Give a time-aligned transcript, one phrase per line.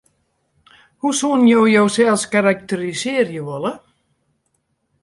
[1.03, 3.73] Hoe soenen jo josels karakterisearje wolle?